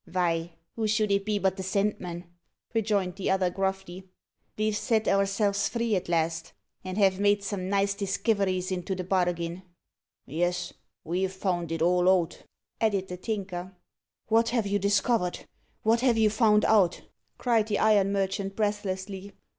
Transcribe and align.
"Vy, 0.07 0.49
who 0.75 0.87
should 0.87 1.11
it 1.11 1.25
be 1.25 1.37
but 1.37 1.57
the 1.57 1.61
Sandman," 1.61 2.23
rejoined 2.73 3.17
the 3.17 3.29
other 3.29 3.51
gruffly. 3.51 4.09
"Ve've 4.57 4.75
set 4.75 5.07
ourselves 5.07 5.69
free 5.69 5.95
at 5.95 6.09
last, 6.09 6.53
and 6.83 6.97
have 6.97 7.19
made 7.19 7.43
some 7.43 7.69
nice 7.69 7.93
diskiveries 7.93 8.71
into 8.71 8.95
the 8.95 9.03
bargin." 9.03 9.61
"Yes, 10.25 10.73
ve've 11.05 11.31
found 11.31 11.71
it 11.71 11.83
all 11.83 12.09
out," 12.09 12.41
added 12.79 13.09
the 13.09 13.17
Tinker. 13.17 13.75
"What 14.27 14.49
have 14.49 14.65
you 14.65 14.79
discovered 14.79 15.45
what 15.83 15.99
have 16.01 16.17
you 16.17 16.31
found 16.31 16.65
out?" 16.65 17.03
cried 17.37 17.67
the 17.67 17.77
iron 17.77 18.11
merchant 18.11 18.55
breathlessly. 18.55 19.33